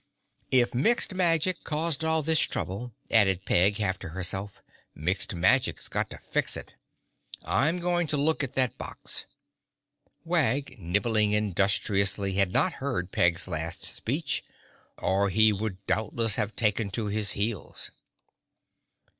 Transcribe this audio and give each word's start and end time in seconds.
"If 0.49 0.73
Mixed 0.73 1.13
Magic 1.13 1.63
caused 1.63 2.03
all 2.03 2.23
this 2.23 2.39
trouble," 2.39 2.91
added 3.11 3.45
Peg 3.45 3.77
half 3.77 3.99
to 3.99 4.09
herself, 4.09 4.63
"Mixed 4.95 5.35
Magic's 5.35 5.87
got 5.87 6.09
to 6.09 6.17
fix 6.17 6.57
it. 6.57 6.73
I'm 7.45 7.77
going 7.77 8.07
to 8.07 8.17
look 8.17 8.43
at 8.43 8.55
that 8.55 8.79
box." 8.79 9.27
Wag, 10.25 10.79
nibbling 10.79 11.33
industriously, 11.33 12.33
had 12.33 12.51
not 12.51 12.73
heard 12.81 13.11
Peg's 13.11 13.47
last 13.47 13.83
speech 13.83 14.43
or 14.97 15.29
he 15.29 15.53
would 15.53 15.85
doubtless 15.85 16.33
have 16.33 16.55
taken 16.55 16.89
to 16.89 17.05
his 17.05 17.33
heels. 17.33 17.91